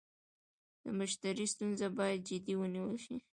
[0.83, 3.17] د مشتري ستونزه باید جدي ونیول شي.